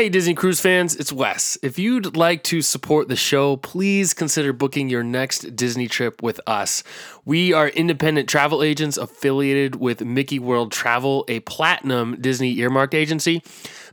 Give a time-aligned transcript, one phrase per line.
[0.00, 1.58] Hey, Disney Cruise fans, it's Wes.
[1.62, 6.40] If you'd like to support the show, please consider booking your next Disney trip with
[6.46, 6.82] us.
[7.26, 13.42] We are independent travel agents affiliated with Mickey World Travel, a platinum Disney earmarked agency.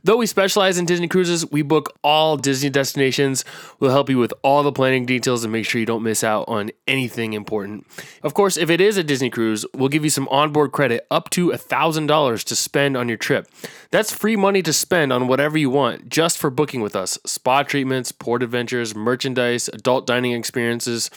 [0.04, 3.44] Though we specialize in Disney cruises, we book all Disney destinations.
[3.78, 6.44] We'll help you with all the planning details and make sure you don't miss out
[6.48, 7.86] on anything important.
[8.22, 11.30] Of course, if it is a Disney cruise, we'll give you some onboard credit up
[11.30, 13.48] to $1,000 to spend on your trip.
[13.90, 17.62] That's free money to spend on whatever you want just for booking with us spa
[17.62, 21.10] treatments, port adventures, merchandise, adult dining experiences.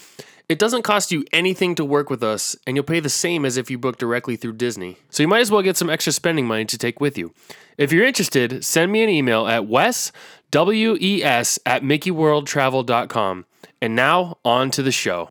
[0.50, 3.56] It doesn't cost you anything to work with us, and you'll pay the same as
[3.56, 4.98] if you book directly through Disney.
[5.10, 7.34] So you might as well get some extra spending money to take with you.
[7.78, 10.12] If you're interested, send me an email at wes,
[10.52, 13.46] W-E-S, at mickeyworldtravel.com.
[13.82, 15.30] And now, on to the show.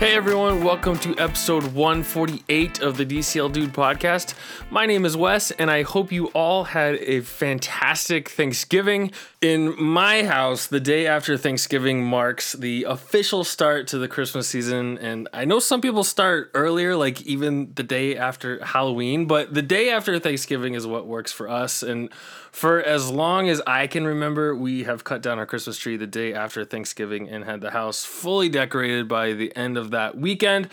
[0.00, 4.32] Hey everyone, welcome to episode 148 of the DCL Dude podcast.
[4.70, 9.12] My name is Wes, and I hope you all had a fantastic Thanksgiving.
[9.40, 14.98] In my house, the day after Thanksgiving marks the official start to the Christmas season,
[14.98, 19.62] and I know some people start earlier, like even the day after Halloween, but the
[19.62, 21.82] day after Thanksgiving is what works for us.
[21.82, 22.12] And
[22.52, 26.06] for as long as I can remember, we have cut down our Christmas tree the
[26.06, 30.68] day after Thanksgiving and had the house fully decorated by the end of that weekend.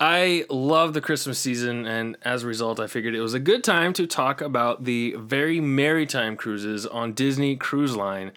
[0.00, 3.62] I love the Christmas season, and as a result, I figured it was a good
[3.62, 8.32] time to talk about the very Merrytime cruises on Disney Cruise Line.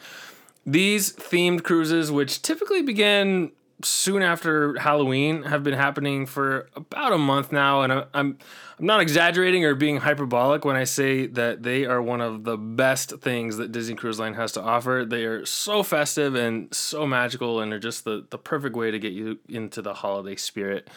[0.65, 7.17] These themed cruises, which typically begin soon after Halloween, have been happening for about a
[7.17, 8.37] month now, and I'm I'm,
[8.79, 13.21] not exaggerating or being hyperbolic when I say that they are one of the best
[13.21, 15.05] things that Disney Cruise Line has to offer.
[15.07, 18.99] They are so festive and so magical, and they're just the the perfect way to
[18.99, 20.89] get you into the holiday spirit.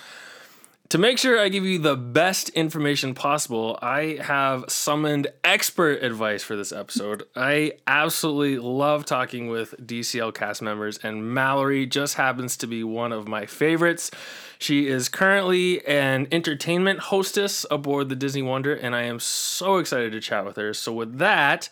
[0.90, 6.44] To make sure I give you the best information possible, I have summoned expert advice
[6.44, 7.24] for this episode.
[7.34, 13.10] I absolutely love talking with DCL cast members, and Mallory just happens to be one
[13.10, 14.12] of my favorites.
[14.60, 20.12] She is currently an entertainment hostess aboard the Disney Wonder, and I am so excited
[20.12, 20.72] to chat with her.
[20.72, 21.68] So, with that,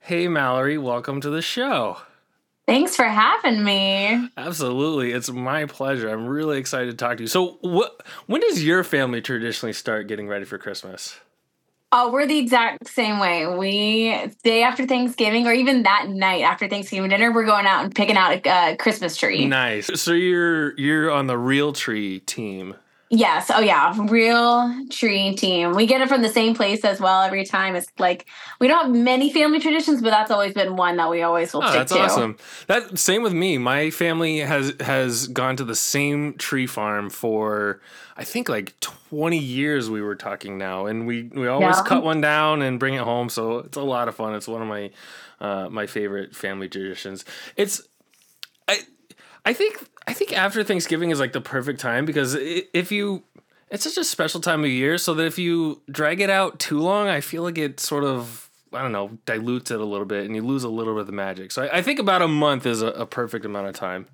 [0.00, 1.98] hey, Mallory, welcome to the show.
[2.66, 4.28] Thanks for having me.
[4.36, 5.12] Absolutely.
[5.12, 6.08] It's my pleasure.
[6.08, 7.28] I'm really excited to talk to you.
[7.28, 11.18] So, what when does your family traditionally start getting ready for Christmas?
[11.92, 13.46] Oh, we're the exact same way.
[13.46, 17.94] We day after Thanksgiving, or even that night after Thanksgiving dinner, we're going out and
[17.94, 19.46] picking out a uh, Christmas tree.
[19.46, 19.88] Nice.
[20.00, 22.74] So you're you're on the real tree team.
[23.08, 23.50] Yes.
[23.54, 23.94] Oh, yeah.
[24.08, 25.72] Real tree team.
[25.74, 27.76] We get it from the same place as well every time.
[27.76, 28.26] It's like
[28.60, 31.62] we don't have many family traditions, but that's always been one that we always will
[31.62, 32.00] Oh, that's to.
[32.00, 32.36] awesome.
[32.66, 33.58] That same with me.
[33.58, 37.80] My family has has gone to the same tree farm for
[38.16, 41.84] I think like 20 years we were talking now and we we always Yeah.
[41.84, 44.34] cut one down and bring it home so it's a lot of fun.
[44.34, 44.90] It's one of my
[45.40, 47.24] uh, my favorite family traditions.
[47.56, 47.82] It's
[49.46, 53.22] I think I think after Thanksgiving is like the perfect time because if you
[53.70, 56.80] it's such a special time of year so that if you drag it out too
[56.80, 60.26] long, I feel like it sort of I don't know dilutes it a little bit
[60.26, 61.52] and you lose a little bit of the magic.
[61.52, 64.08] So I, I think about a month is a, a perfect amount of time.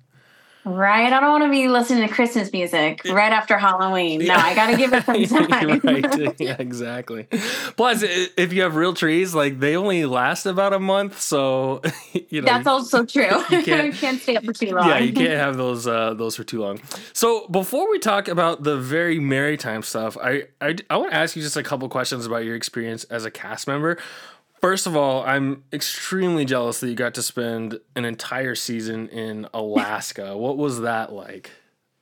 [0.65, 1.11] Right.
[1.11, 4.25] I don't want to be listening to Christmas music right after Halloween.
[4.25, 5.81] No, I got to give it some time.
[5.83, 6.39] right.
[6.39, 7.27] Yeah, exactly.
[7.75, 11.81] Plus, if you have real trees, like they only last about a month, so
[12.29, 13.23] you know That's also true.
[13.49, 14.87] You You can't- can't, stay up for too long.
[14.87, 16.79] Yeah, you can't have those uh, those for too long.
[17.13, 21.35] So before we talk about the very Merrytime stuff, I I, I want to ask
[21.35, 23.97] you just a couple questions about your experience as a cast member.
[24.63, 29.45] First of all, I'm extremely jealous that you got to spend an entire season in
[29.53, 30.37] Alaska.
[30.37, 31.51] what was that like?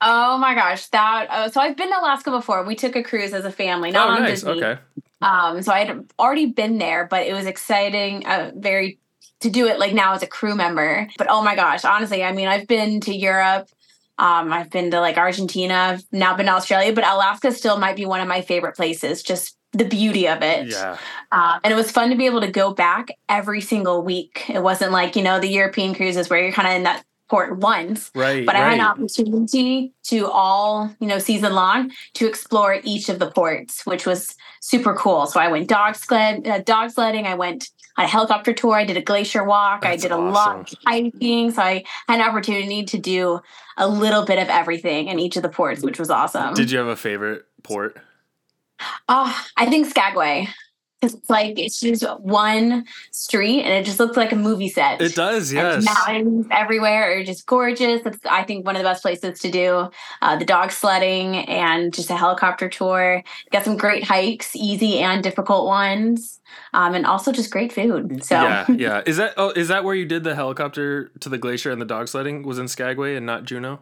[0.00, 2.62] Oh my gosh, that uh, so I've been to Alaska before.
[2.62, 4.42] We took a cruise as a family, not oh, on nice.
[4.42, 4.62] Disney.
[4.62, 4.80] Okay.
[5.20, 9.00] Um, so I'd already been there, but it was exciting, uh, very
[9.40, 11.08] to do it like now as a crew member.
[11.18, 13.70] But oh my gosh, honestly, I mean, I've been to Europe.
[14.18, 15.74] Um, I've been to like Argentina.
[15.74, 19.24] I've now been to Australia, but Alaska still might be one of my favorite places.
[19.24, 20.68] Just the beauty of it.
[20.68, 20.98] Yeah.
[21.30, 24.44] Uh, and it was fun to be able to go back every single week.
[24.48, 27.56] It wasn't like, you know, the European cruises where you're kind of in that port
[27.56, 28.10] once.
[28.14, 28.44] Right.
[28.44, 33.18] But I had an opportunity to all, you know, season long to explore each of
[33.18, 35.26] the ports, which was super cool.
[35.26, 37.26] So I went dog sled, uh, dog sledding.
[37.26, 38.74] I went on a helicopter tour.
[38.74, 39.86] I did a glacier walk.
[39.86, 41.52] I did a lot of hiking.
[41.52, 43.40] So I had an opportunity to do
[43.78, 46.52] a little bit of everything in each of the ports, which was awesome.
[46.52, 47.96] Did you have a favorite port?
[49.08, 50.48] Oh, I think Skagway.
[51.02, 55.02] It's like it's just one street, and it just looks like a movie set.
[55.02, 55.84] It does, yes.
[55.84, 58.02] mountains everywhere are just gorgeous.
[58.04, 59.90] That's I think one of the best places to do
[60.22, 63.24] uh, the dog sledding and just a helicopter tour.
[63.50, 66.40] Got some great hikes, easy and difficult ones,
[66.72, 68.24] um, and also just great food.
[68.24, 69.02] So Yeah, yeah.
[69.06, 71.86] Is that oh is that where you did the helicopter to the glacier and the
[71.86, 73.80] dog sledding was in Skagway and not Juneau?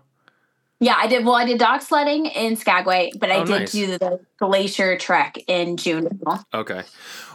[0.81, 1.25] Yeah, I did.
[1.27, 3.73] Well, I did dog sledding in Skagway, but I Oh, did nice.
[3.73, 6.38] do the glacier trek in Juneau.
[6.55, 6.82] Okay.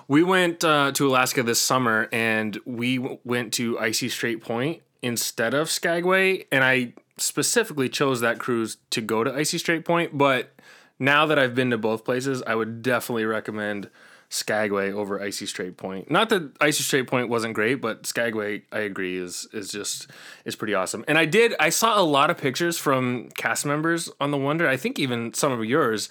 [0.08, 4.82] We went uh, to Alaska this summer and we w- went to Icy Strait Point
[5.04, 6.46] instead of Skagway.
[6.52, 10.18] And I specifically chose that cruise to go to Icy Strait Point.
[10.18, 10.52] But
[11.00, 13.90] now that I've been to both places, I would definitely recommend
[14.30, 16.10] Skagway over Icy Strait Point.
[16.10, 20.10] Not that Icy Strait Point wasn't great, but Skagway, I agree, is is just
[20.46, 21.06] is pretty awesome.
[21.08, 24.68] And I did I saw a lot of pictures from cast members on the Wonder.
[24.68, 26.10] I think even some of yours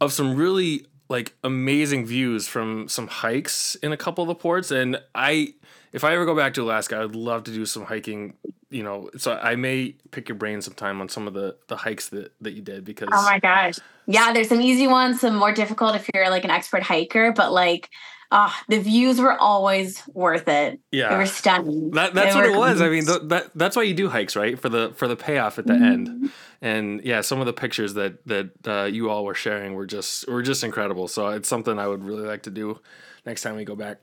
[0.00, 4.70] of some really like amazing views from some hikes in a couple of the ports.
[4.70, 5.54] And I,
[5.92, 8.34] if I ever go back to Alaska, I would love to do some hiking.
[8.70, 12.08] You know, so I may pick your brain sometime on some of the the hikes
[12.10, 13.76] that that you did because Oh my gosh.
[14.06, 17.52] Yeah, there's some easy ones, some more difficult if you're like an expert hiker, but
[17.52, 17.88] like
[18.32, 20.80] ah, the views were always worth it.
[20.90, 21.90] yeah, They were stunning.
[21.92, 22.80] That, that's They what it was.
[22.80, 24.58] I mean, th- that that's why you do hikes, right?
[24.58, 25.84] For the for the payoff at the Mm-hmm.
[25.84, 26.30] end.
[26.60, 30.28] And yeah, some of the pictures that that uh, you all were sharing were just
[30.28, 31.08] were just incredible.
[31.08, 32.80] So it's something I would really like to do
[33.24, 33.98] next time we go back.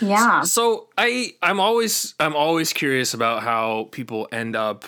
[0.00, 0.42] Yeah.
[0.42, 4.84] So I I'm always I'm always curious about how people end up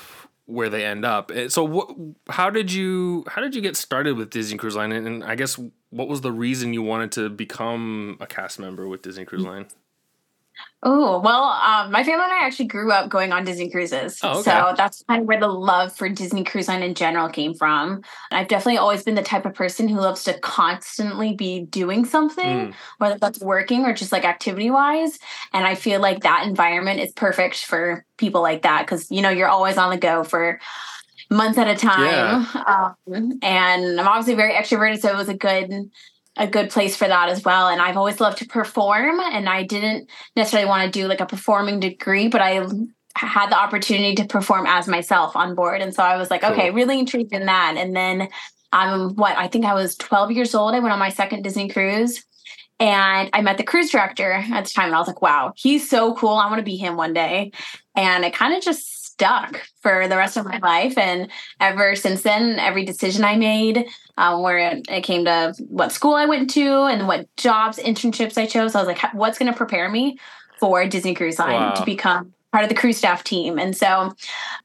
[0.47, 1.31] where they end up.
[1.35, 1.91] Eh, So what
[2.29, 5.35] how did you how did you get started with Disney Cruise Line and, and I
[5.37, 5.59] guess
[5.91, 9.67] what was the reason you wanted to become a cast member with Disney Cruise Line?
[10.87, 14.21] Oh, well, um, my family and I actually grew up going on Disney cruises.
[14.23, 14.51] Oh, okay.
[14.51, 18.03] So that's kind of where the love for Disney Cruise Line in general came from.
[18.31, 22.45] I've definitely always been the type of person who loves to constantly be doing something,
[22.45, 22.75] Mm.
[22.99, 25.19] whether that's working or just like activity wise.
[25.55, 29.31] And I feel like that environment is perfect for people like that because, you know,
[29.31, 30.61] you're always on the go for
[31.31, 32.47] months at a time.
[32.67, 35.01] Um, and I'm obviously very extroverted.
[35.01, 35.91] So it was a good
[36.37, 39.63] a good place for that as well and i've always loved to perform and i
[39.63, 42.67] didn't necessarily want to do like a performing degree, but I
[43.17, 45.81] had the opportunity to perform as myself on board.
[45.81, 46.51] And so I was like, Cool.
[46.53, 47.77] okay, really intrigued in that.
[47.77, 48.29] And then
[48.73, 50.75] um what I think I was 12 years old.
[50.75, 52.25] I went on my second Disney cruise
[52.81, 55.89] and I met the cruise director at the time and I was like, wow, he's
[55.89, 56.35] so cool.
[56.35, 57.53] I want to be him one day.
[57.95, 60.99] And it kind of just stuck for the rest of my life.
[60.99, 63.87] And ever since then, every decision I made,
[64.17, 68.47] um, where it, came to what school I went to and what jobs, internships I
[68.47, 70.19] chose, I was like, what's going to prepare me
[70.61, 71.73] for Disney Cruise Line Wow.
[71.75, 73.59] to become part of the crew staff team?
[73.59, 74.15] And so,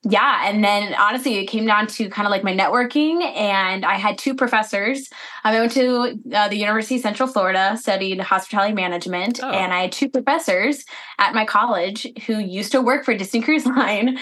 [0.03, 0.47] yeah.
[0.47, 3.23] And then honestly, it came down to kind of like my networking.
[3.35, 5.09] And I had two professors.
[5.43, 9.49] Um, I went to uh, the University of Central Florida, studied hospitality management, Oh.
[9.49, 10.85] and I had two professors
[11.17, 14.19] at my college who used to work for Disney Cruise Line.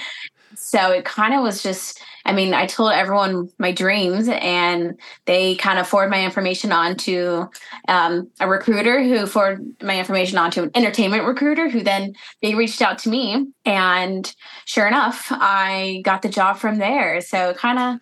[0.56, 5.56] So it kind of was just, I mean, I told everyone my dreams and they
[5.56, 7.50] kind of forwarded my information on to
[7.88, 12.54] um, a recruiter who forwarded my information on to an entertainment recruiter who then they
[12.54, 13.48] reached out to me.
[13.66, 14.32] And
[14.66, 17.22] sure enough, I got the job from there.
[17.22, 18.00] So kind of,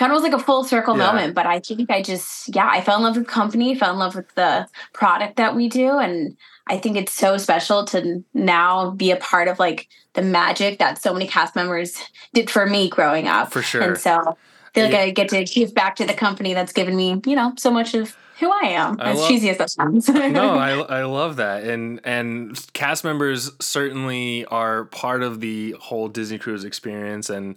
[0.00, 1.06] kind of was like a full circle Yeah.
[1.06, 1.34] moment.
[1.34, 3.98] But I think I just, yeah, I fell in love with the company, fell in
[3.98, 5.98] love with the product that we do.
[5.98, 6.36] And
[6.66, 11.00] I think it's so special to now be a part of like the magic that
[11.02, 12.02] so many cast members
[12.32, 13.52] did for me growing up.
[13.52, 13.82] For sure.
[13.82, 14.34] And so I
[14.74, 15.00] feel like Yeah.
[15.00, 17.92] I get to give back to the company that's given me, you know, so much
[17.94, 18.98] of who I am.
[18.98, 20.08] I as love- cheesy as that sounds.
[20.08, 26.08] no, I, I love that, and and cast members certainly are part of the whole
[26.08, 27.56] Disney cruise experience, and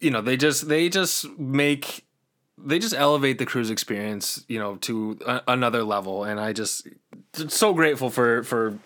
[0.00, 2.04] you know they just they just make
[2.64, 6.88] they just elevate the cruise experience, you know, to a, another level, and I just
[7.32, 8.78] so grateful for for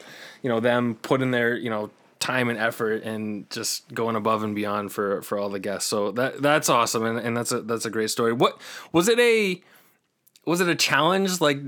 [0.43, 4.55] you know them putting their you know time and effort and just going above and
[4.55, 5.89] beyond for for all the guests.
[5.89, 8.33] So that that's awesome, and, and that's a that's a great story.
[8.33, 8.61] What
[8.93, 9.63] was it a
[10.45, 11.59] was it a challenge like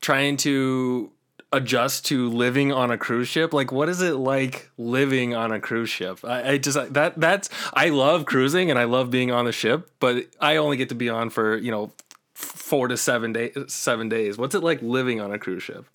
[0.00, 1.10] trying to
[1.52, 5.60] adjust to living on a cruise ship like what is it like living on a
[5.60, 9.44] cruise ship I, I just that that's i love cruising and i love being on
[9.44, 11.92] the ship but i only get to be on for you know
[12.34, 15.86] four to seven days seven days what's it like living on a cruise ship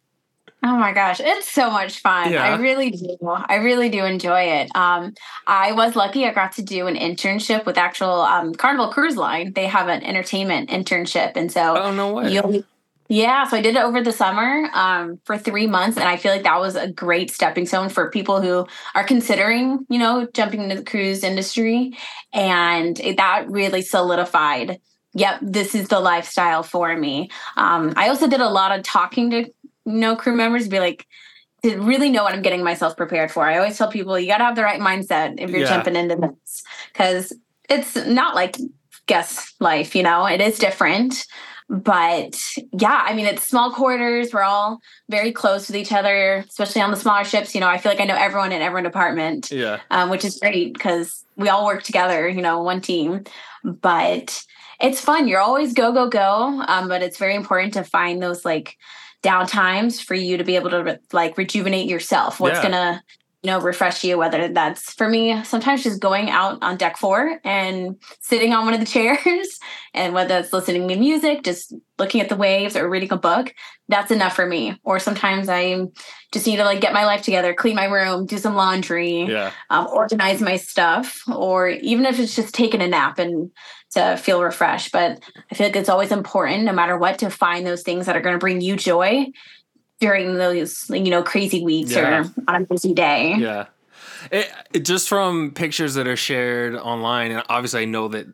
[0.63, 2.33] Oh my gosh, it's so much fun.
[2.33, 2.43] Yeah.
[2.43, 3.15] I really do.
[3.21, 4.75] I really do enjoy it.
[4.75, 5.13] Um,
[5.45, 9.53] I was lucky I got to do an internship with actual um, Carnival Cruise Line.
[9.53, 11.33] They have an entertainment internship.
[11.35, 12.63] And so oh no way you'll
[13.09, 16.31] yeah, so I did it over the summer um, for three months, and I feel
[16.31, 20.61] like that was a great stepping stone for people who are considering, you know, jumping
[20.61, 21.93] into the cruise industry,
[22.33, 24.79] and it, that really solidified.
[25.13, 27.29] Yep, this is the lifestyle for me.
[27.55, 29.51] Um, I also did a lot of talking to you
[29.85, 31.05] know, crew members to be like,
[31.63, 33.45] to really know what I'm getting myself prepared for.
[33.45, 35.69] I always tell people you got to have the right mindset if you're Yeah.
[35.69, 37.33] jumping into this because
[37.69, 38.57] it's not like
[39.07, 41.25] guest life, you know, it is different.
[41.69, 42.39] But
[42.79, 44.33] yeah, I mean, it's small quarters.
[44.33, 47.53] We're all very close with each other, especially on the smaller ships.
[47.53, 49.79] You know, I feel like I know everyone in every department Yeah.
[49.91, 53.25] um, which is great because we all work together, you know, one team.
[53.65, 54.41] But
[54.79, 55.27] it's fun.
[55.27, 56.63] You're always go, go, go.
[56.67, 58.77] Um, but it's very important to find those like
[59.21, 62.39] down times for you to be able to like rejuvenate yourself.
[62.39, 62.63] What's Yeah.
[62.63, 66.97] gonna, you know, refresh you, whether that's for me, sometimes just going out on deck
[66.97, 69.59] four and sitting on one of the chairs,
[69.95, 73.53] and whether it's listening to music, just looking at the waves or reading a book,
[73.87, 74.79] that's enough for me.
[74.83, 75.85] Or sometimes I
[76.31, 79.51] just need to like get my life together, clean my room, do some laundry Yeah.
[79.71, 83.49] um, organize my stuff, or even if it's just taking a nap and
[83.91, 84.91] to feel refreshed.
[84.91, 88.15] But I feel like it's always important, no matter what, to find those things that
[88.15, 89.27] are going to bring you joy
[89.99, 92.23] during those, you know, crazy weeks Yeah.
[92.23, 93.35] or on a busy day.
[93.37, 93.65] Yeah.
[94.31, 98.27] It, it- just from pictures that are shared online, and obviously I know that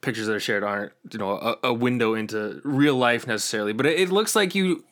[0.00, 3.86] pictures that are shared aren't you know a, a window into real life necessarily, but
[3.86, 4.82] it, it looks like you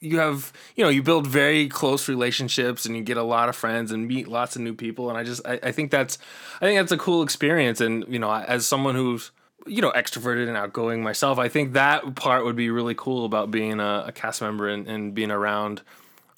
[0.00, 3.56] you have you know you build very close relationships and you get a lot of
[3.56, 6.18] friends and meet lots of new people, and I just I, I think that's
[6.60, 9.30] I think that's a cool experience, and you know as someone who's
[9.66, 13.50] you know extroverted and outgoing myself, I think that part would be really cool about
[13.50, 15.82] being a, a cast member and, and being around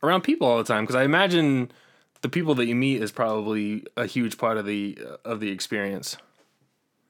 [0.03, 1.71] around people all the time because I imagine
[2.23, 6.17] the people that you meet is probably a huge part of the of the experience.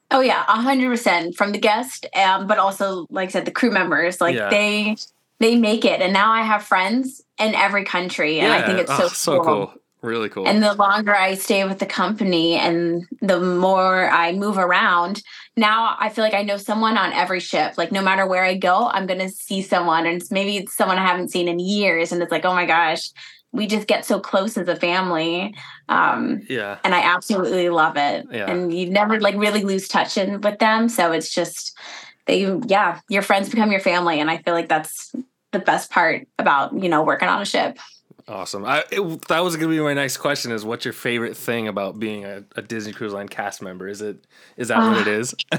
[0.09, 3.51] Oh yeah, a hundred percent from the guest, um, but also like I said, the
[3.51, 4.19] crew members.
[4.19, 4.49] Like Yeah.
[4.49, 4.97] they
[5.39, 8.95] they make it, and now I have friends in every country, and I think it's
[8.95, 9.73] so oh, so cool.
[10.01, 10.47] Really cool.
[10.47, 15.21] And the longer I stay with the company and the more I move around,
[15.55, 17.75] now I feel like I know someone on every ship.
[17.77, 20.97] Like no matter where I go, I'm gonna see someone, and it's maybe it's someone
[20.97, 23.11] I haven't seen in years, and it's like, oh my gosh,
[23.51, 25.53] we just get so close as a family.
[25.89, 26.79] Um, yeah.
[26.83, 28.25] and I absolutely love it.
[28.31, 28.49] Yeah.
[28.49, 30.89] And you never like really lose touch in with them.
[30.89, 31.77] So it's just
[32.25, 34.19] they yeah, your friends become your family.
[34.19, 35.13] And I feel like that's
[35.51, 37.77] the best part about, you know, working on a ship.
[38.27, 38.65] Awesome.
[38.65, 41.67] I, it, that was going to be my next question is what's your favorite thing
[41.67, 43.87] about being a, a Disney Cruise Line cast member?
[43.87, 44.25] Is it
[44.57, 45.33] is that what it is?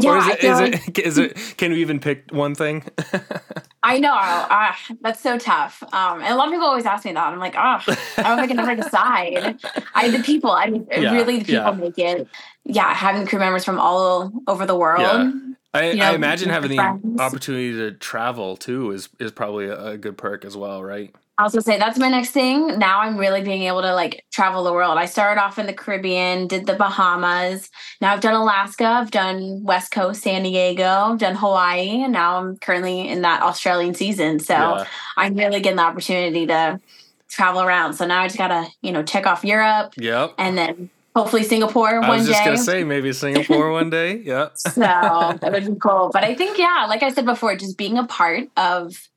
[0.00, 2.84] yeah, or is it feel is it is it can we even pick one thing?
[3.82, 4.12] I know.
[4.12, 5.82] Ah, that's so tough.
[5.92, 7.32] Um, and a lot of people always ask me that.
[7.32, 9.58] I'm like, oh, I don't think I can ever decide.
[9.94, 10.50] I the people.
[10.50, 11.70] I mean, Yeah, really, the people yeah.
[11.72, 12.28] make it.
[12.64, 15.00] Yeah, having crew members from all over the world.
[15.00, 15.32] Yeah.
[15.72, 19.82] I, You know, I imagine having the opportunity to travel too is is probably a,
[19.92, 21.14] a good perk as well, right?
[21.40, 22.78] I was gonna say that's my next thing.
[22.78, 24.98] Now I'm really being able to like travel the world.
[24.98, 27.70] I started off in the Caribbean, did the Bahamas.
[28.02, 32.36] Now I've done Alaska, I've done West Coast, San Diego, I've done Hawaii, and now
[32.36, 34.38] I'm currently in that Australian season.
[34.38, 34.84] So Yeah.
[35.16, 36.78] I'm really getting the opportunity to
[37.30, 37.94] travel around.
[37.94, 40.34] So now I just gotta, you know, check off Europe Yep.
[40.36, 42.44] and then hopefully Singapore I was just day.
[42.44, 44.16] gonna say maybe Singapore one day.
[44.18, 44.48] Yeah.
[44.58, 46.10] So that would be cool.
[46.12, 49.08] But I think, yeah, like I said before, just being a part of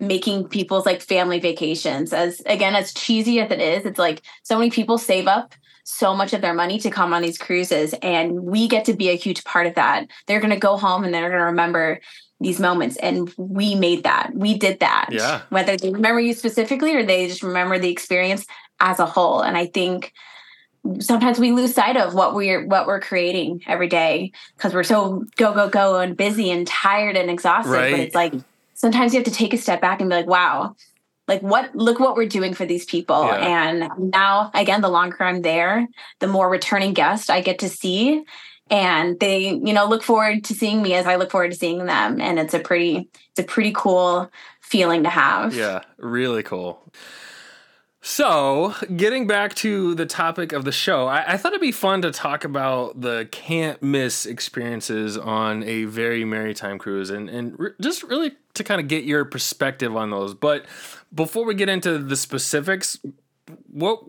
[0.00, 4.58] making people's like family vacations, as again, as cheesy as it is, it's like so
[4.58, 8.40] many people save up so much of their money to come on these cruises, and
[8.42, 10.06] we get to be a huge part of that.
[10.26, 12.00] They're going to go home and they're going to remember
[12.40, 15.40] these moments and we made that we did that Yeah.
[15.48, 18.44] whether they remember you specifically or they just remember the experience
[18.78, 20.12] as a whole and i think
[21.00, 25.24] sometimes we lose sight of what we're what we're creating every day because we're so
[25.36, 27.90] go go go and busy and tired and exhausted Right.
[27.90, 28.34] but it's like
[28.76, 30.74] sometimes you have to take a step back and be like wow
[31.28, 33.74] like what look what we're doing for these people Yeah.
[33.80, 35.86] and now again the longer i'm there
[36.20, 38.22] the more returning guests i get to see
[38.70, 41.84] and they you know look forward to seeing me as i look forward to seeing
[41.86, 44.30] them and it's a pretty it's a pretty cool
[44.60, 46.82] feeling to have Yeah, really cool.
[48.08, 52.02] So, getting back to the topic of the show, I, I thought it'd be fun
[52.02, 57.72] to talk about the can't miss experiences on a very Merrytime cruise and, and re-
[57.80, 60.34] just really to kind of get your perspective on those.
[60.34, 60.66] But
[61.12, 62.96] before we get into the specifics,
[63.72, 64.04] what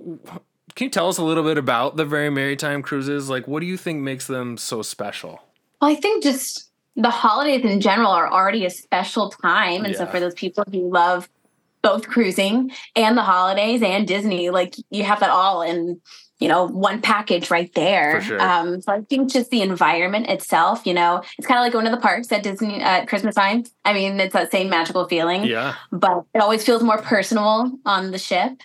[0.75, 3.31] can you tell us a little bit about the very Merrytime cruises?
[3.31, 5.41] Like, what do you think makes them so special?
[5.81, 9.85] Well, I think just the holidays in general are already a special time.
[9.85, 11.27] And so for those people who love
[11.87, 16.01] both cruising and the holidays and Disney, like you have that all in,
[16.37, 18.21] you know, one package right there.
[18.21, 18.41] Sure.
[18.41, 21.85] Um, so I think just the environment itself, you know, it's kind of like going
[21.85, 23.63] to the parks at Disney at Christmas time.
[23.85, 28.11] I mean, it's that same magical feeling Yeah, but it always feels more personal on
[28.11, 28.59] the ship.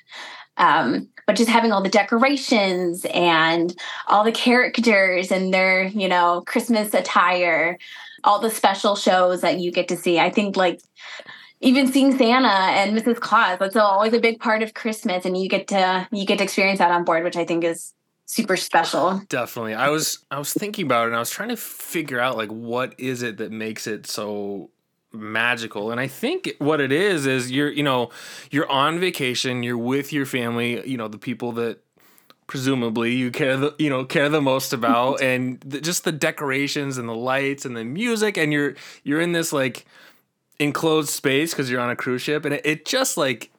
[0.57, 3.73] Um, but just having all the decorations and
[4.09, 7.79] all the characters and their, you know, Christmas attire,
[8.25, 10.19] all the special shows that you get to see.
[10.19, 10.81] I think like
[11.63, 13.19] even seeing Santa and Mrs.
[13.21, 13.59] Claus.
[13.59, 16.81] That's always a big part of Christmas, and you get to you get to experience
[16.81, 17.95] that on board, which I think is
[18.27, 19.23] super special.
[19.29, 19.75] Definitely.
[19.75, 22.51] I was I was thinking about it and I was trying to figure out like
[22.51, 24.71] what is it that makes it so
[25.15, 28.09] magical and i think what it is is you're you know
[28.51, 31.79] you're on vacation you're with your family you know the people that
[32.47, 36.97] presumably you care the you know care the most about and the, just the decorations
[36.97, 39.85] and the lights and the music and you're you're in this like
[40.63, 43.51] enclosed space because you're on a cruise ship and it, it just like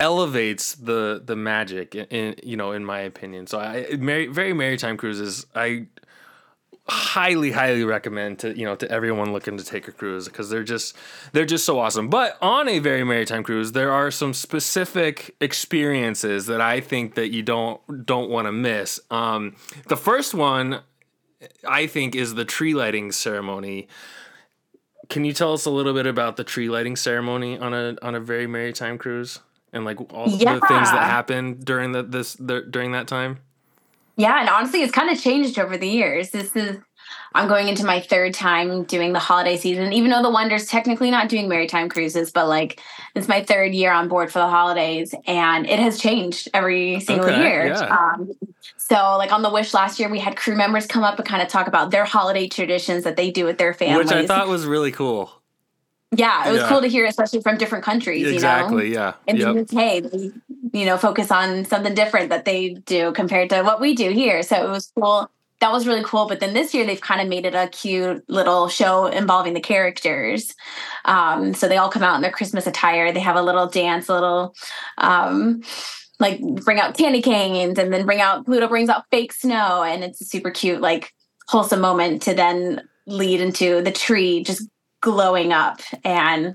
[0.00, 3.46] elevates the the magic in, in, you know in my opinion.
[3.46, 5.86] So i very, very Merrytime cruises i
[6.88, 10.64] highly highly recommend to you know to everyone looking to take a cruise because they're
[10.64, 10.96] just
[11.32, 12.08] they're just so awesome.
[12.08, 17.30] But on a very Merrytime cruise there are some specific experiences that i think that
[17.30, 19.00] you don't don't want to miss.
[19.10, 19.54] Um
[19.86, 20.80] the first one
[21.68, 23.88] i think is the tree lighting ceremony
[25.12, 28.14] can you tell us a little bit about the tree lighting ceremony on a on
[28.14, 29.40] a very Merrytime cruise
[29.72, 30.54] and like all yeah.
[30.54, 33.38] the things that happened during the this the, during that time
[34.16, 36.30] yeah, and honestly, it's kind of changed over the years.
[36.30, 36.78] This is
[37.34, 41.10] I'm going into my third time doing the holiday season, even though the Wonder's technically
[41.10, 42.80] not doing Merrytime cruises, but like
[43.14, 47.28] it's my third year on board for the holidays, and it has changed every single
[47.28, 47.66] okay, year.
[47.68, 47.86] Yeah.
[47.86, 48.32] Um,
[48.76, 51.42] so, like on the Wish last year, we had crew members come up and kind
[51.42, 54.48] of talk about their holiday traditions that they do with their families, which I thought
[54.48, 55.42] was really cool.
[56.14, 56.68] Yeah, it was yeah.
[56.68, 58.28] cool to hear, especially from different countries.
[58.28, 58.88] Exactly.
[58.88, 59.14] You know?
[59.26, 59.32] Yeah.
[59.32, 59.54] In yep.
[59.54, 63.80] the UK, they, you know, focus on something different that they do compared to what
[63.80, 64.42] we do here.
[64.42, 65.30] So it was cool.
[65.62, 66.26] That was really cool.
[66.26, 69.60] But then this year, they've kind of made it a cute little show involving the
[69.60, 70.54] characters.
[71.04, 73.12] Um, so they all come out in their Christmas attire.
[73.12, 74.56] They have a little dance, a little.
[74.98, 75.62] Um,
[76.18, 80.04] like bring out candy canes and then bring out Pluto brings out fake snow and
[80.04, 81.12] it's a super cute like
[81.48, 84.68] wholesome moment to then lead into the tree just
[85.00, 86.54] glowing up and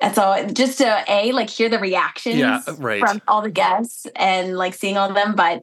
[0.00, 3.00] and so just to a like hear the reactions yeah, right.
[3.00, 5.62] from all the guests and like seeing all of them but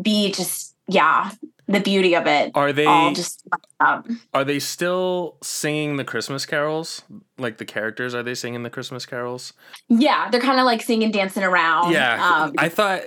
[0.00, 1.30] b just yeah
[1.68, 2.50] the beauty of it.
[2.54, 3.46] Are they all just
[3.78, 7.02] Are they still singing the Christmas carols?
[7.36, 9.52] Like the characters, are they singing the Christmas carols?
[9.88, 11.92] Yeah, they're kind of like singing, dancing around.
[11.92, 13.02] Yeah, um, I thought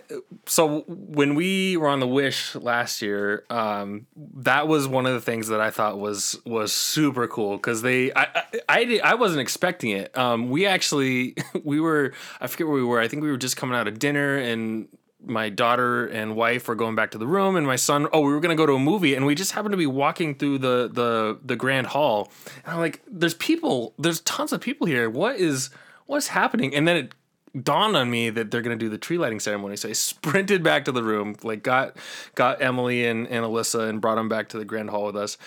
[0.45, 0.81] so.
[0.87, 4.05] When we were on the Wish last year, um,
[4.35, 8.13] that was one of the things that I thought was was super cool because they,
[8.13, 10.15] I, I, I, I, wasn't expecting it.
[10.17, 12.99] Um, we actually, we were, I forget where we were.
[12.99, 14.87] I think we were just coming out of dinner and
[15.25, 18.31] my daughter and wife were going back to the room and my son oh we
[18.33, 20.57] were going to go to a movie and we just happened to be walking through
[20.57, 22.31] the the the grand hall.
[22.65, 25.09] And i'm like there's people there's tons of people here.
[25.09, 25.69] What is
[26.05, 26.75] what's happening?
[26.75, 27.15] And then it
[27.63, 29.75] dawned on me that they're going to do the tree lighting ceremony.
[29.75, 31.97] So i sprinted back to the room like got
[32.35, 35.37] got emily and, and alyssa and brought them back to the grand hall with us.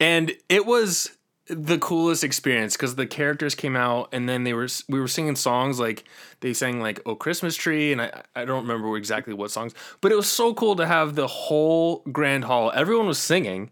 [0.00, 1.10] And it was
[1.46, 5.36] the coolest experience because the characters came out and then they were we were singing
[5.36, 6.04] songs like
[6.40, 10.10] they sang like oh christmas tree and i i don't remember exactly what songs but
[10.10, 13.70] it was so cool to have the whole grand hall everyone was singing.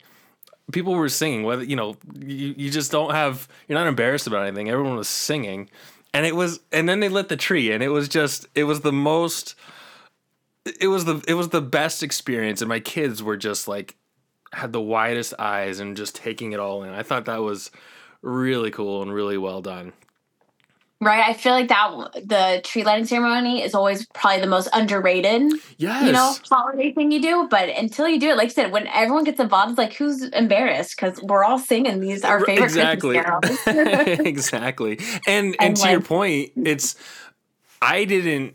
[0.70, 4.46] People were singing whether you know you, you just don't have you're not embarrassed about
[4.46, 5.68] anything everyone was singing.
[6.14, 8.80] And it was and then they lit the tree and it was just it was
[8.80, 9.54] the most
[10.80, 13.96] it was the it was the best experience and my kids were just like
[14.53, 16.91] had the widest eyes and just taking it all in.
[16.91, 17.71] I thought that was
[18.23, 19.93] really cool and really well done.
[21.01, 21.25] Right.
[21.27, 26.07] I feel like that the tree lighting ceremony is always probably the most underrated, yes.
[26.07, 27.49] you know, holiday thing you do.
[27.51, 30.23] But until you do it, like I said, when everyone gets involved, it's like who's
[30.23, 33.19] embarrassed because we're all singing these our favorite exactly,
[34.29, 35.01] exactly.
[35.27, 36.95] And and, and to like, your point, it's
[37.81, 38.55] I didn't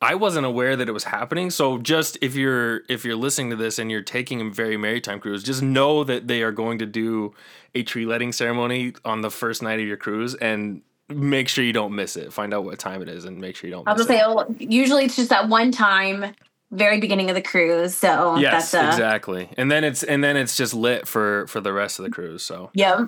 [0.00, 1.50] I wasn't aware that it was happening.
[1.50, 5.20] So just if you're if you're listening to this and you're taking a very Merrytime
[5.20, 7.34] cruise, just know that they are going to do
[7.74, 11.72] a tree lighting ceremony on the first night of your cruise and make sure you
[11.72, 12.32] don't miss it.
[12.32, 13.86] Find out what time it is and make sure you don't.
[13.86, 13.94] Miss it.
[13.94, 16.32] I was gonna say, oh, usually it's just that one time,
[16.70, 17.96] very beginning of the cruise.
[17.96, 19.48] So yes, that's, uh, exactly.
[19.56, 22.44] And then it's and then it's just lit for for the rest of the cruise.
[22.44, 23.06] So yeah.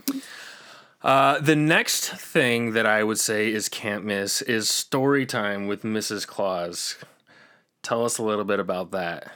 [1.02, 5.82] Uh, the next thing that I would say is can't miss is story time with
[5.82, 6.26] Mrs.
[6.26, 6.96] Claus.
[7.82, 9.32] Tell us a little bit about that.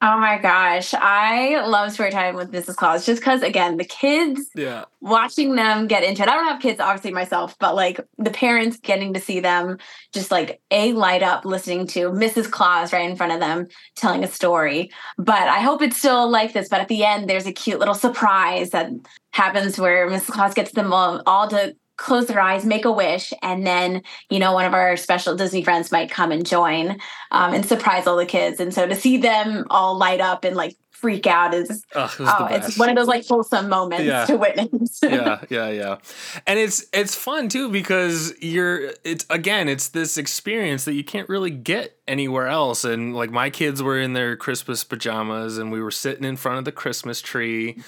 [0.00, 0.94] Oh my gosh.
[0.94, 2.76] I love story time with Mrs.
[2.76, 6.28] Claus just because, again, the kids, yeah, watching them get into it.
[6.28, 9.76] I don't have kids, obviously, myself, but like the parents getting to see them
[10.12, 12.48] just like a light up listening to Mrs.
[12.48, 14.92] Claus right in front of them telling a story.
[15.16, 16.68] But I hope it's still like this.
[16.68, 18.92] But at the end, there's a cute little surprise that
[19.32, 20.30] happens where Mrs.
[20.30, 24.38] Claus gets them all, all to close their eyes, make a wish, and then you
[24.38, 26.98] know one of our special Disney friends might come and join
[27.30, 28.58] um, and surprise all the kids.
[28.60, 32.48] And so to see them all light up and like freak out is Ugh, oh,
[32.50, 34.24] it's one of those like wholesome moments Yeah.
[34.26, 34.98] to witness.
[35.02, 35.98] yeah, yeah, yeah.
[36.46, 41.28] And it's it's fun too because you're it's again, it's this experience that you can't
[41.28, 42.84] really get anywhere else.
[42.84, 46.58] And like my kids were in their Christmas pajamas and we were sitting in front
[46.58, 47.78] of the Christmas tree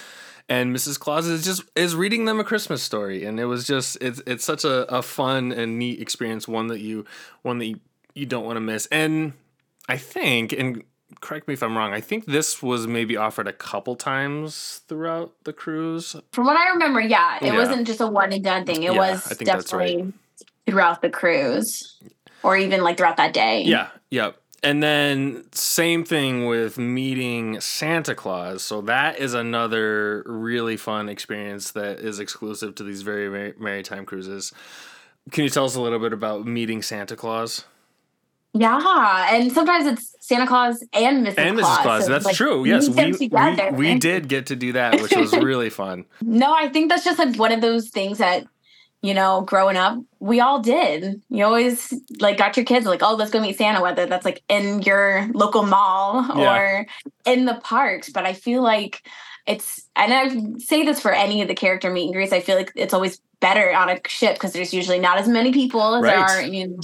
[0.50, 0.98] and Mrs.
[0.98, 3.24] Claus is just is reading them a Christmas story.
[3.24, 6.80] And it was just it's it's such a, a fun and neat experience, one that
[6.80, 7.06] you
[7.42, 7.80] one that you,
[8.14, 8.86] you don't want to miss.
[8.86, 9.32] And
[9.88, 10.82] I think and
[11.20, 15.32] correct me if I'm wrong, I think this was maybe offered a couple times throughout
[15.44, 16.16] the cruise.
[16.32, 17.56] From what I remember, yeah, it Yeah.
[17.56, 18.82] wasn't just a one and done thing.
[18.82, 19.44] It Yeah, was that's right.
[19.46, 20.12] definitely
[20.66, 21.98] throughout the cruise,
[22.42, 23.62] or even like throughout that day.
[23.62, 24.32] Yeah, yeah.
[24.62, 28.62] And then same thing with meeting Santa Claus.
[28.62, 34.04] So that is another really fun experience that is exclusive to these very, very Merrytime
[34.04, 34.52] cruises.
[35.30, 37.64] Can you tell us a little bit about meeting Santa Claus
[38.52, 41.34] yeah, and sometimes it's Santa Claus and Mrs.
[41.34, 41.46] Claus.
[41.46, 41.62] And Mrs.
[41.62, 41.82] Claus.
[41.82, 42.04] Claus?
[42.04, 42.64] so That's like, true.
[42.64, 46.04] Yes, we, we we did get to do that, which was really fun.
[46.20, 48.46] No, I think that's just like one of those things that,
[49.02, 51.22] you know, growing up, we all did.
[51.30, 54.42] You always like got your kids like, oh, let's go meet Santa, whether that's like
[54.48, 56.56] in your local mall Yeah.
[56.56, 56.86] or
[57.24, 58.10] in the parks.
[58.10, 59.02] But I feel like
[59.46, 62.56] it's, and I say this for any of the character meet and greets, I feel
[62.56, 66.02] like it's always better on a ship because there's usually not as many people as
[66.02, 66.78] there are in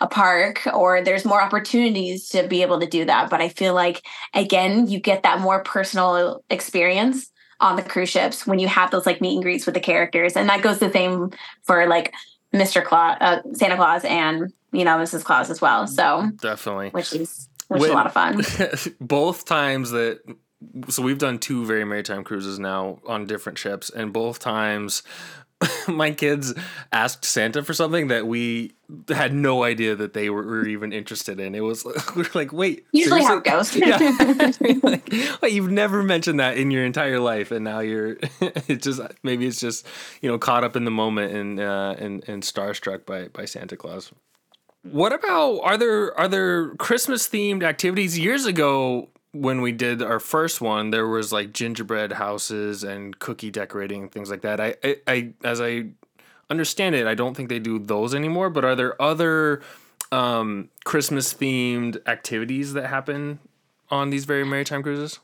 [0.00, 3.30] a park or there's more opportunities to be able to do that.
[3.30, 4.02] But I feel like,
[4.34, 7.31] again, you get that more personal experience
[7.62, 10.36] on the cruise ships when you have those like meet and greets with the characters,
[10.36, 11.30] and that goes the same
[11.62, 12.12] for like
[12.52, 12.84] Mr.
[12.84, 15.24] Claus, uh, Santa Claus, and you know Mrs.
[15.24, 15.86] Claus as well.
[15.86, 16.90] So, Definitely.
[16.90, 18.42] which is which is a lot of fun.
[19.00, 20.20] both times that
[20.88, 25.02] so we've done two very Merrytime cruises now on different ships and both times
[25.88, 26.54] my kids
[26.92, 28.72] asked santa for something that we
[29.08, 31.84] had no idea that they were, were even interested in it was
[32.16, 33.74] we were like wait Usually how it goes.
[33.76, 33.98] yeah
[34.82, 39.00] like, wait, you've never mentioned that in your entire life and now you're it's just
[39.22, 39.86] maybe it's just
[40.20, 43.76] you know caught up in the moment and uh and, and starstruck by by santa
[43.76, 44.12] claus
[44.82, 48.18] what about are there are there Christmas themed activities?
[48.18, 53.50] Years ago, when we did our first one, there was like gingerbread houses and cookie
[53.50, 54.60] decorating and things like that.
[54.60, 55.86] I, I, I as I
[56.50, 58.50] understand it, I don't think they do those anymore.
[58.50, 59.62] But are there other
[60.12, 63.38] um, Christmas themed activities that happen
[63.90, 65.18] on these very Merrytime cruises?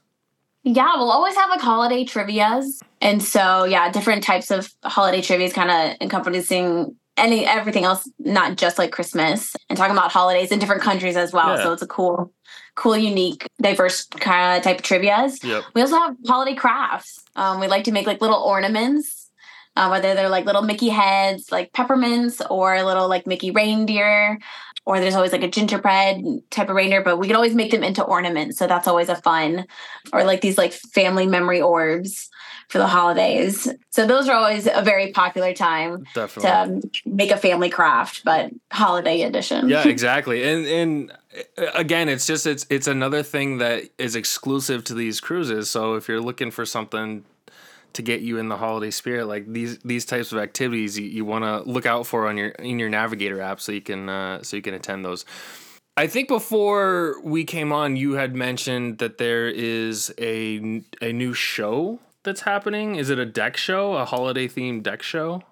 [0.64, 2.82] Yeah, we'll always have like holiday trivia's.
[3.00, 8.56] And so, yeah, different types of holiday trivia's kind of encompassing any everything else, not
[8.56, 11.56] just like Christmas and talking about holidays in different countries as well.
[11.56, 11.62] Yeah.
[11.62, 12.32] So it's a cool,
[12.78, 15.42] cool, unique, diverse kind of type of trivia's.
[15.42, 15.64] Yep.
[15.74, 17.24] We also have holiday crafts.
[17.34, 19.30] Um, we like to make like little ornaments,
[19.74, 24.38] uh, whether they're like little Mickey heads, like peppermints, or a little like Mickey reindeer,
[24.86, 27.82] or there's always like a gingerbread type of reindeer, but we can always make them
[27.82, 28.56] into ornaments.
[28.58, 29.66] So that's always a fun,
[30.12, 32.30] or like these like family memory orbs
[32.68, 33.68] for the holidays.
[33.90, 36.42] So those are always a very popular time Definitely.
[36.42, 39.68] to um, make a family craft, but holiday edition.
[39.68, 41.12] yeah exactly and and
[41.74, 46.08] again it's just it's it's another thing that is exclusive to these cruises so if
[46.08, 47.24] you're looking for something
[47.92, 51.24] to get you in the holiday spirit like these these types of activities you, you
[51.24, 54.42] want to look out for on your in your navigator app so you can uh,
[54.42, 55.24] so you can attend those
[55.96, 61.34] I think before we came on, you had mentioned that there is a a new
[61.34, 62.96] show that's happening.
[62.96, 65.42] Is it a deck show, a holiday themed deck show?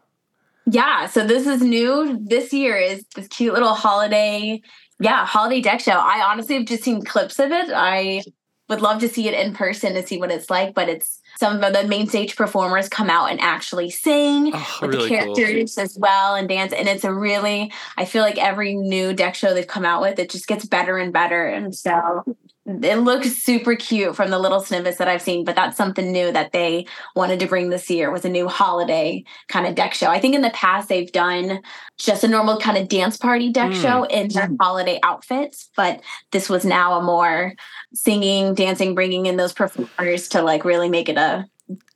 [0.69, 2.19] Yeah, so this is new.
[2.25, 4.61] This year is this cute little holiday,
[4.99, 5.93] yeah, holiday deck show.
[5.93, 7.71] I honestly have just seen clips of it.
[7.73, 8.23] I
[8.69, 11.63] would love to see it in person to see what it's like, but it's some
[11.63, 15.37] of the main stage performers come out and actually sing Oh, with really the cool.
[15.37, 16.73] characters as well and dance.
[16.73, 20.19] And it's a really, I feel like every new deck show they've come out with,
[20.19, 21.47] it just gets better and better.
[21.47, 22.25] And so
[22.67, 26.33] it looks super cute from the little snippets that I've seen, but that's something new
[26.33, 30.09] that they wanted to bring this year was a new holiday kind of deck show.
[30.09, 31.61] I think in the past they've done
[31.97, 33.83] just a normal kind of dance party deck Mm.
[33.83, 36.01] show in their holiday outfits, but
[36.33, 37.53] this was now a more
[37.95, 41.47] singing, dancing, bringing in those performers to like really make it a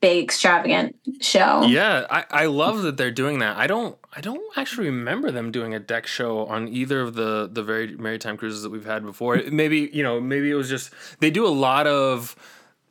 [0.01, 1.63] big extravagant show.
[1.63, 3.57] Yeah, I, I love that they're doing that.
[3.57, 7.49] I don't I don't actually remember them doing a deck show on either of the
[7.51, 9.41] the very Merrytime cruises that we've had before.
[9.51, 12.37] Maybe you know maybe it was just they do a lot of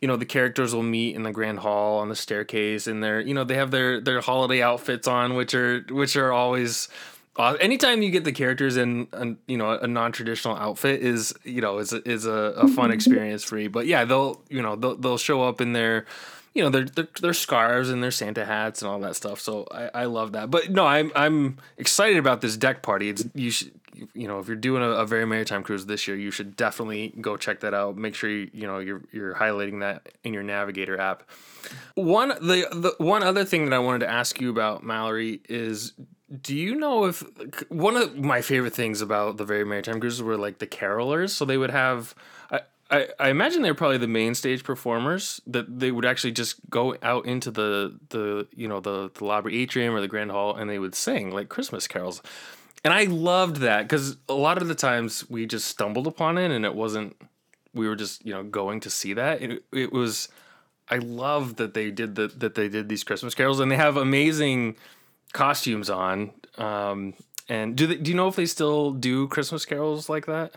[0.01, 3.19] you know the characters will meet in the grand hall on the staircase and they're
[3.19, 6.87] you know they have their their holiday outfits on which are which are always
[7.39, 11.61] uh, anytime you get the characters in, a, you know, a non-traditional outfit is, you
[11.61, 13.69] know, is is a, a fun experience for me.
[13.69, 16.05] But yeah, they'll, you know, they'll they'll show up in their,
[16.53, 19.39] you know, their their, their scarves and their Santa hats and all that stuff.
[19.39, 20.49] So I, I love that.
[20.49, 23.09] But no, I'm I'm excited about this deck party.
[23.09, 23.71] It's you should
[24.13, 27.13] you know if you're doing a, a very Merrytime cruise this year, you should definitely
[27.21, 27.97] go check that out.
[27.97, 31.23] Make sure you you know you're you're highlighting that in your navigator app.
[31.95, 35.93] One the the one other thing that I wanted to ask you about Mallory is
[36.41, 37.23] do you know if
[37.69, 41.31] one of my favorite things about the very Merrytime cruises were like the carolers?
[41.31, 42.13] So they would have,
[42.91, 46.95] I, I, imagine they're probably the main stage performers that they would actually just go
[47.03, 50.69] out into the the you know the the lobby atrium or the grand hall and
[50.69, 52.21] they would sing like Christmas carols,
[52.83, 56.51] and I loved that because a lot of the times we just stumbled upon it
[56.51, 57.15] and it wasn't
[57.73, 60.29] we were just you know going to see that it, it was
[60.89, 63.97] I love that they did the, that they did these Christmas carols and they have
[63.97, 64.75] amazing
[65.33, 66.31] costumes on.
[66.57, 67.13] Um,
[67.47, 70.55] and do they, do you know if they still do Christmas carols like that?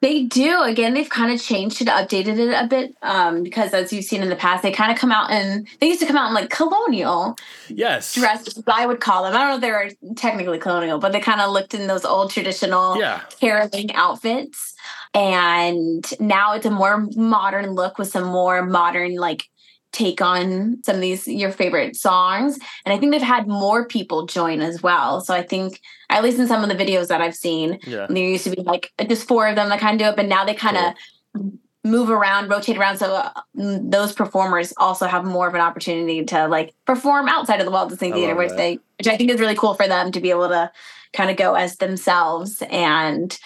[0.00, 0.62] They do.
[0.62, 2.94] Again, they've kind of changed it, updated it a bit.
[3.02, 5.88] Um, because as you've seen in the past, they kind of come out and they
[5.88, 7.36] used to come out in like colonial
[7.68, 9.34] yes dresses, I would call them.
[9.34, 12.04] I don't know if they were technically colonial, but they kind of looked in those
[12.04, 13.22] old traditional yeah.
[13.40, 14.74] caroling outfits.
[15.14, 19.48] And now it's a more modern look with some more modern like
[19.92, 24.26] take on some of these your favorite songs and i think they've had more people
[24.26, 27.34] join as well so i think at least in some of the videos that i've
[27.34, 28.06] seen yeah.
[28.08, 30.26] there used to be like just four of them that kind of do it but
[30.26, 30.94] now they kind of
[31.34, 31.52] cool.
[31.84, 36.46] move around rotate around so uh, those performers also have more of an opportunity to
[36.48, 39.56] like perform outside of the walt disney theater which they which i think is really
[39.56, 40.70] cool for them to be able to
[41.14, 43.38] kind of go as themselves and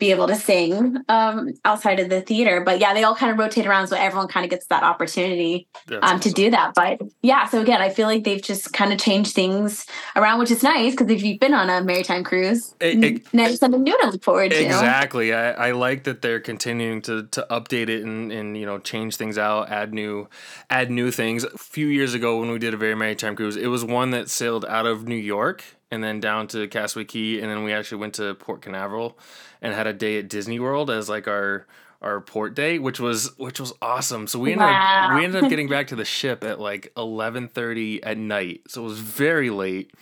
[0.00, 2.62] be able to sing um, outside of the theater.
[2.62, 5.68] But yeah, they all kind of rotate around, so everyone kind of gets that opportunity
[5.90, 6.20] um, awesome.
[6.20, 6.74] to do that.
[6.74, 9.86] But yeah, so again, I feel like they've just kind of changed things
[10.16, 13.48] around, which is nice because if you've been on a Merrytime cruise, it, it, now
[13.48, 14.64] something new to look forward to.
[14.64, 15.34] Exactly.
[15.34, 19.16] I, I like that they're continuing to to update it and and you know change
[19.16, 20.28] things out, add new
[20.70, 21.44] add new things.
[21.44, 24.30] A few years ago when we did a very Merrytime cruise, it was one that
[24.30, 27.98] sailed out of New York and then down to Castaway Cay, and then we actually
[27.98, 29.18] went to Port Canaveral
[29.62, 31.66] and had a day at Disney World as like our
[32.02, 34.26] our port day, which was which was awesome.
[34.26, 35.08] So we ended wow.
[35.10, 38.62] up we ended up getting back to the ship at like eleven thirty at night.
[38.68, 39.92] So it was very late.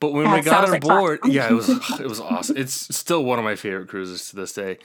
[0.00, 1.68] But when that we got on like board, yeah, it was
[2.00, 2.56] it was awesome.
[2.56, 4.78] It's still one of my favorite cruises to this day.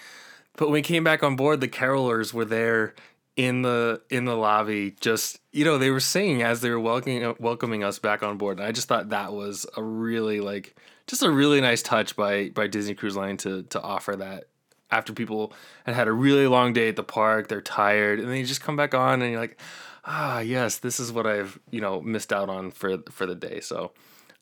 [0.56, 2.96] But when we came back on board, the carolers were there
[3.38, 7.36] in the in the lobby just you know they were singing as they were welcoming
[7.40, 10.76] welcoming us back on board and i just thought that was a really like
[11.08, 14.46] just a really nice touch by by disney cruise line to to offer that
[14.92, 15.54] after people
[15.86, 18.62] had had a really long day at the park they're tired and then you just
[18.62, 19.60] come back on and you're like
[20.06, 23.60] ah yes this is what i've you know missed out on for for the day.
[23.60, 23.92] So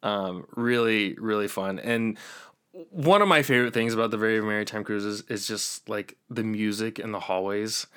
[0.03, 1.79] um, really really fun.
[1.79, 2.17] And
[2.89, 6.99] one of my favorite things about the very Merrytime cruises is just like the music
[6.99, 7.87] in the hallways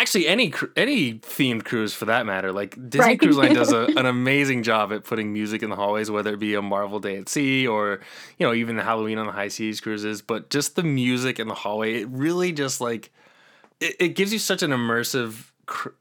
[0.00, 3.18] actually any any themed cruise for that matter like disney right.
[3.18, 6.38] cruise line does a, an amazing job at putting music in the hallways whether it
[6.38, 8.00] be a marvel day at sea or
[8.38, 11.48] you know even the halloween on the high seas cruises but just the music in
[11.48, 13.10] the hallway it really just like
[13.80, 15.50] it, it gives you such an immersive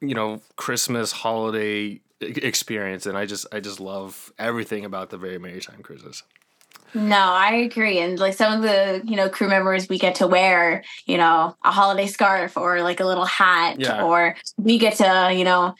[0.01, 5.37] you know christmas holiday experience and i just i just love everything about the very
[5.37, 6.23] Merrytime cruises
[6.95, 7.99] no, I agree.
[7.99, 11.55] And like some of the, you know, crew members we get to wear, you know,
[11.63, 14.03] a holiday scarf or like a little hat yeah.
[14.03, 15.75] or we get to, you know,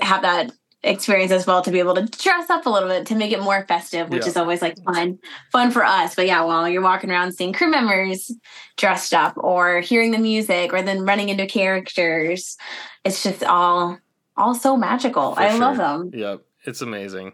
[0.00, 0.52] have that
[0.84, 3.40] experience as well to be able to dress up a little bit to make it
[3.40, 4.28] more festive, which yeah.
[4.28, 5.18] is always like fun,
[5.52, 6.14] fun for us.
[6.14, 8.32] But yeah, while you're walking around seeing crew members
[8.76, 12.56] dressed up or hearing the music or then running into characters,
[13.04, 13.98] it's just all
[14.36, 15.34] all so magical.
[15.34, 15.60] For I sure.
[15.60, 16.10] love them.
[16.14, 16.40] Yep.
[16.64, 17.32] It's amazing.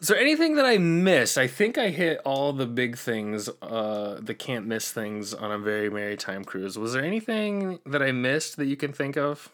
[0.00, 1.38] Is there anything that I missed?
[1.38, 5.58] I think I hit all the big things, uh, the can't miss things on a
[5.58, 6.78] very merry time cruise.
[6.78, 9.50] Was there anything that I missed that you can think of?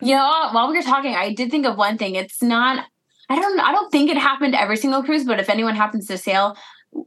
[0.00, 2.14] You know, while we were talking, I did think of one thing.
[2.14, 2.86] It's not.
[3.28, 3.60] I don't.
[3.60, 6.56] I don't think it happened every single cruise, but if anyone happens to sail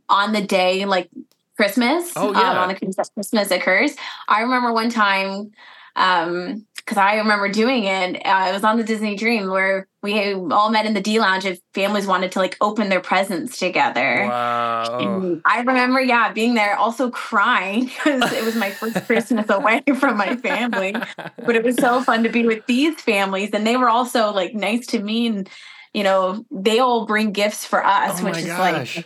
[0.07, 1.09] on the day like
[1.55, 3.95] Christmas, oh yeah, um, on the cruise that Christmas occurs.
[4.27, 5.51] I remember one time
[5.95, 8.15] um because I remember doing it.
[8.25, 11.45] Uh, it was on the Disney Dream where we all met in the D lounge
[11.45, 14.25] if families wanted to like open their presents together.
[14.27, 14.97] Wow.
[14.97, 19.83] And I remember, yeah, being there, also crying because it was my first Christmas away
[19.99, 20.95] from my family.
[21.15, 24.55] But it was so fun to be with these families, and they were also like
[24.55, 25.47] nice to me, and
[25.93, 28.97] you know, they all bring gifts for us, oh which is gosh.
[28.97, 29.05] like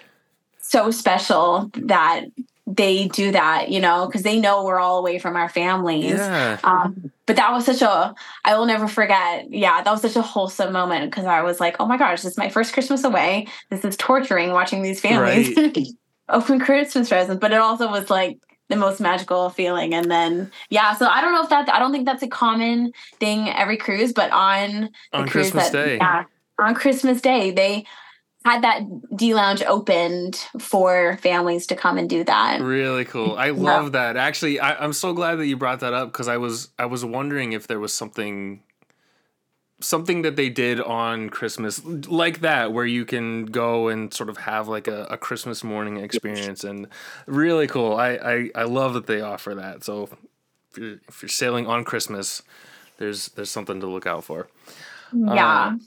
[0.61, 2.27] so special that
[2.65, 6.15] they do that, you know, because they know we're all away from our families.
[6.15, 6.59] Yeah.
[6.63, 9.51] Um, but that was such a, I will never forget.
[9.51, 12.31] Yeah, that was such a wholesome moment because I was like, oh my gosh, this
[12.31, 13.47] is my first Christmas away.
[13.69, 15.57] This is torturing watching these families
[16.29, 17.39] open Christmas presents.
[17.39, 19.93] But it also was like the most magical feeling.
[19.93, 22.93] And then, yeah, so I don't know if that, I don't think that's a common
[23.19, 25.97] thing every cruise, but on On Christmas that, Day.
[25.97, 26.23] Yeah,
[26.59, 27.85] on Christmas Day, they
[28.45, 28.81] had that
[29.15, 32.61] D lounge opened for families to come and do that.
[32.61, 33.35] Really cool.
[33.37, 34.17] I love that.
[34.17, 37.05] Actually, I, I'm so glad that you brought that up because I was I was
[37.05, 38.61] wondering if there was something
[39.79, 44.37] something that they did on Christmas like that where you can go and sort of
[44.37, 46.87] have like a, a Christmas morning experience and
[47.25, 47.95] really cool.
[47.95, 49.83] I, I, I love that they offer that.
[49.83, 50.09] So
[50.71, 52.41] if you're, if you're sailing on Christmas,
[52.97, 54.47] there's there's something to look out for.
[55.13, 55.67] Yeah.
[55.67, 55.81] Um,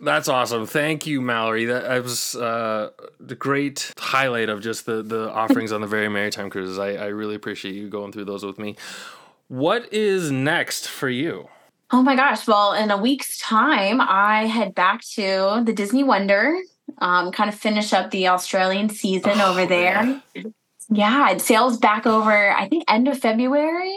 [0.00, 0.66] That's awesome.
[0.66, 1.64] Thank you, Mallory.
[1.66, 6.50] That was uh, the great highlight of just the, the offerings on the Very Merrytime
[6.50, 6.78] Cruises.
[6.78, 8.76] I, I really appreciate you going through those with me.
[9.48, 11.48] What is next for you?
[11.92, 12.46] Oh my gosh.
[12.46, 16.58] Well, in a week's time, I head back to the Disney Wonder,
[16.98, 20.20] um, kind of finish up the Australian season Oh, over there.
[20.90, 21.30] Yeah.
[21.30, 23.94] it sails back over, I think, end of February.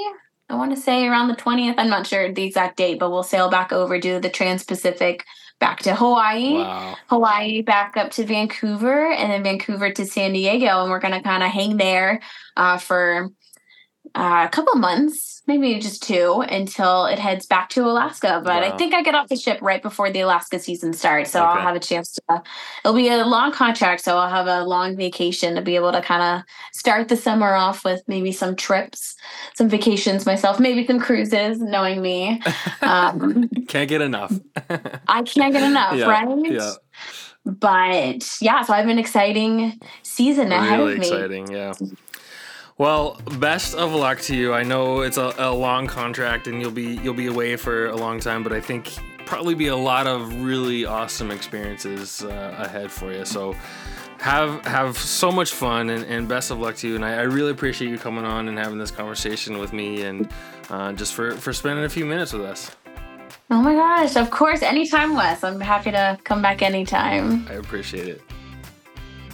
[0.49, 1.75] I want to say around the 20th.
[1.77, 5.25] I'm not sure the exact date, but we'll sail back over, do the Trans Pacific
[5.59, 6.53] back to Hawaii.
[6.55, 6.97] Wow.
[7.07, 10.81] Hawaii back up to Vancouver and then Vancouver to San Diego.
[10.81, 12.21] And we're going to kind of hang there
[12.57, 13.29] uh, for
[14.15, 18.41] uh, a couple months, maybe just two, until it heads back to Alaska.
[18.43, 18.73] But Wow.
[18.73, 21.31] I think I get off the ship right before the Alaska season starts.
[21.31, 21.47] So Okay.
[21.49, 22.43] I'll have a chance to,
[22.83, 24.03] it'll be a long contract.
[24.03, 26.43] So I'll have a long vacation to be able to kind of
[26.73, 29.15] start the summer off with maybe some trips,
[29.55, 32.41] some vacations myself, maybe some cruises, knowing me.
[32.81, 34.33] Um, Can't get enough.
[35.07, 36.51] I can't get enough, Yeah, right?
[36.51, 36.73] yeah.
[37.45, 41.09] But yeah, so I have an exciting season ahead really of me.
[41.11, 41.51] Really exciting.
[41.51, 41.73] Yeah.
[42.79, 44.53] Well, best of luck to you.
[44.53, 47.95] I know it's a, a long contract and you'll be you'll be away for a
[47.95, 48.93] long time, but I think
[49.25, 53.25] probably be a lot of really awesome experiences uh, ahead for you.
[53.25, 53.53] So
[54.19, 56.95] have have so much fun and, and best of luck to you.
[56.95, 60.29] And I, I really appreciate you coming on and having this conversation with me and
[60.69, 62.71] uh, just for for spending a few minutes with us.
[63.51, 65.43] Oh my gosh, of course, anytime, Wes.
[65.43, 67.45] I'm happy to come back anytime.
[67.49, 68.21] I appreciate it.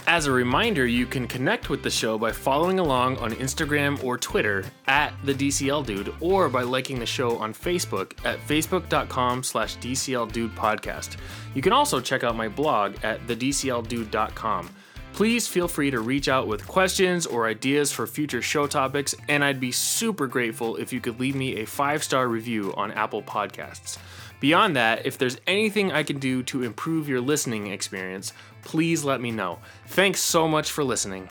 [0.08, 4.20] As a reminder, you can connect with the show by following along on Instagram or
[4.20, 9.78] Twitter at the DCL Dude, or by liking the show on Facebook at facebook.com slash
[9.78, 11.18] DCL Dude Podcast.
[11.56, 14.70] You can also check out my blog at thedcldude.com.
[15.14, 19.44] Please feel free to reach out with questions or ideas for future show topics, and
[19.44, 23.24] I'd be super grateful if you could leave me a five star review on Apple
[23.24, 23.98] Podcasts.
[24.42, 28.34] Beyond that, if there's anything I can do to improve your listening experience,
[28.66, 29.60] please let me know.
[29.88, 31.30] Thanks so much for listening.